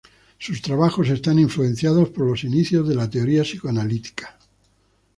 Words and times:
Sus 0.39 0.63
trabajos 0.63 1.09
están 1.09 1.37
influenciados 1.37 2.09
por 2.09 2.25
los 2.25 2.43
inicios 2.43 2.89
de 2.89 2.95
la 2.95 3.07
teoría 3.07 3.43
psicoanalítica. 3.43 4.35